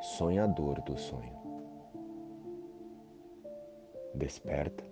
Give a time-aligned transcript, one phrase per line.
[0.00, 1.36] sonhador do sonho.
[4.14, 4.84] Desperta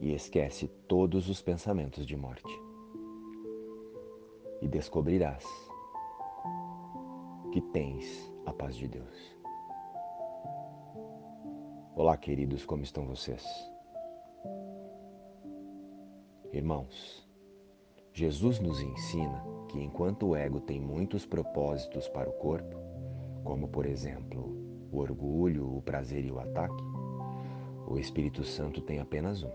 [0.00, 2.52] e esquece todos os pensamentos de morte.
[4.60, 5.44] E descobrirás
[7.52, 9.36] que tens a paz de Deus.
[11.94, 13.44] Olá, queridos, como estão vocês?
[16.52, 17.28] Irmãos,
[18.12, 22.87] Jesus nos ensina que enquanto o ego tem muitos propósitos para o corpo,
[23.44, 24.56] como por exemplo
[24.90, 26.82] o orgulho, o prazer e o ataque,
[27.86, 29.52] o Espírito Santo tem apenas um: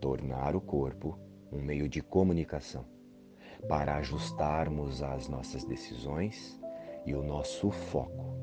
[0.00, 1.18] tornar o corpo
[1.52, 2.84] um meio de comunicação
[3.68, 6.60] para ajustarmos as nossas decisões
[7.04, 8.36] e o nosso foco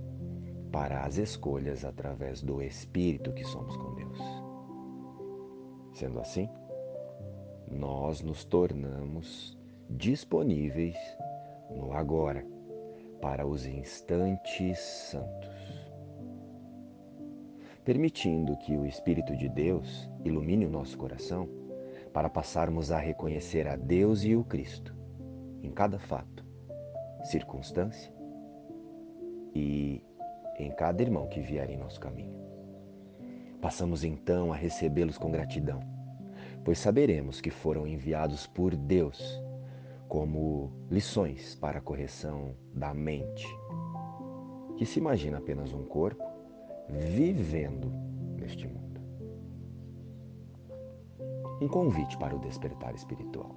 [0.71, 4.19] para as escolhas através do Espírito que somos com Deus.
[5.93, 6.49] Sendo assim,
[7.69, 9.57] nós nos tornamos
[9.89, 10.95] disponíveis
[11.69, 12.45] no agora
[13.23, 15.49] para os instantes santos,
[17.85, 21.47] permitindo que o Espírito de Deus ilumine o nosso coração
[22.11, 24.93] para passarmos a reconhecer a Deus e o Cristo
[25.63, 26.45] em cada fato,
[27.23, 28.13] circunstância
[29.55, 30.03] e
[30.59, 32.35] em cada irmão que vier em nosso caminho.
[33.61, 35.79] Passamos então a recebê-los com gratidão,
[36.65, 39.41] pois saberemos que foram enviados por Deus
[40.13, 43.47] como lições para a correção da mente,
[44.77, 46.23] que se imagina apenas um corpo
[46.87, 47.91] vivendo
[48.37, 49.01] neste mundo.
[51.59, 53.55] Um convite para o despertar espiritual.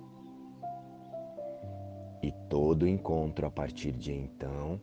[2.22, 4.80] E todo encontro a partir de então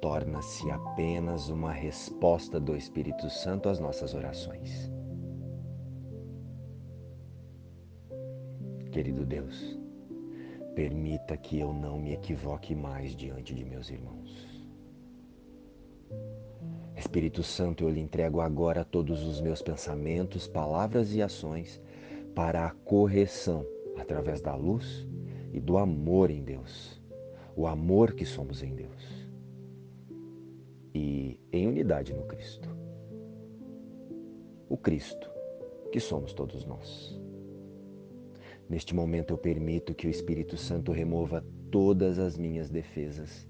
[0.00, 4.90] torna-se apenas uma resposta do Espírito Santo às nossas orações.
[8.90, 9.83] Querido Deus,
[10.74, 14.64] permita que eu não me equivoque mais diante de meus irmãos.
[16.96, 21.80] Espírito Santo, eu lhe entrego agora todos os meus pensamentos, palavras e ações
[22.34, 23.66] para a correção
[23.96, 25.06] através da luz
[25.52, 27.00] e do amor em Deus,
[27.56, 29.24] o amor que somos em Deus
[30.94, 32.68] e em unidade no Cristo.
[34.68, 35.30] O Cristo,
[35.92, 37.23] que somos todos nós.
[38.68, 43.48] Neste momento eu permito que o Espírito Santo remova todas as minhas defesas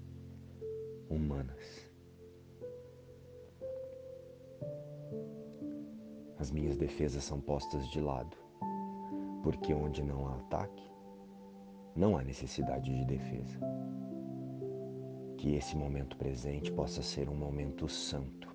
[1.09, 1.89] humanas.
[6.37, 8.35] As minhas defesas são postas de lado,
[9.41, 10.83] porque onde não há ataque,
[11.95, 13.59] não há necessidade de defesa
[15.37, 18.47] que esse momento presente possa ser um momento santo,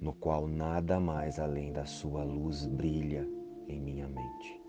[0.00, 3.28] no qual nada mais além da Sua luz brilha
[3.68, 4.60] em minha mente.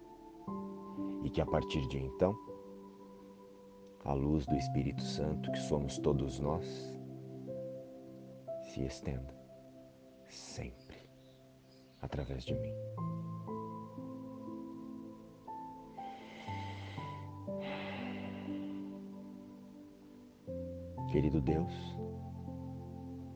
[1.23, 2.35] E que a partir de então,
[4.03, 6.65] a luz do Espírito Santo, que somos todos nós,
[8.61, 9.35] se estenda
[10.27, 10.97] sempre
[12.01, 12.73] através de mim.
[21.11, 21.73] Querido Deus,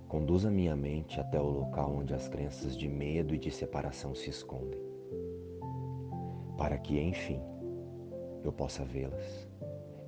[0.07, 4.29] conduza minha mente até o local onde as crenças de medo e de separação se
[4.29, 4.79] escondem,
[6.57, 7.41] para que, enfim,
[8.45, 9.47] eu possa vê-las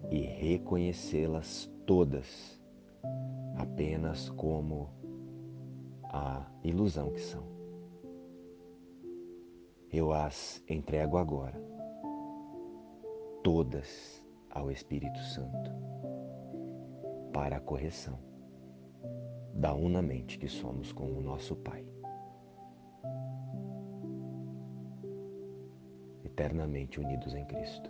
[0.09, 2.61] e reconhecê-las todas
[3.57, 4.89] apenas como
[6.03, 7.43] a ilusão que são.
[9.91, 11.59] Eu as entrego agora,
[13.43, 15.71] todas ao Espírito Santo
[17.33, 18.19] para a correção
[19.53, 21.85] da unamente que somos com o nosso Pai.
[26.23, 27.89] Eternamente unidos em Cristo.